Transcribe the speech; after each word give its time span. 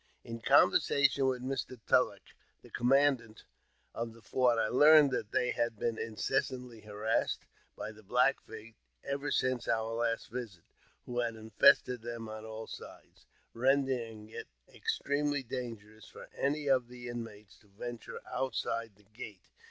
In 0.23 0.39
conversation 0.41 1.27
with 1.27 1.43
Mr. 1.43 1.79
Tulleck, 1.85 2.33
the 2.63 2.71
commandant 2.71 3.43
of 3.93 4.13
the 4.13 4.21
fort, 4.23 4.57
I 4.57 4.67
learned 4.67 5.11
that 5.11 5.31
they 5.31 5.51
had 5.51 5.77
been 5.77 5.99
incessantly 5.99 6.81
harassed 6.81 7.45
by 7.77 7.91
the 7.91 8.01
Black 8.01 8.41
Feet 8.41 8.75
ever 9.03 9.29
since 9.29 9.67
our 9.67 9.93
last 9.93 10.31
visit, 10.31 10.63
who 11.05 11.19
had 11.19 11.35
infested 11.35 12.01
them 12.01 12.27
on 12.27 12.45
all 12.45 12.65
sides, 12.65 13.27
rendering 13.53 14.27
it 14.29 14.47
extremely 14.67 15.43
dangerous 15.43 16.07
for 16.07 16.27
any 16.35 16.65
of 16.65 16.87
the 16.87 17.07
in 17.07 17.23
mates 17.23 17.59
to 17.59 17.67
venture 17.67 18.19
outside 18.27 18.95
the 18.95 19.03
gate. 19.03 19.49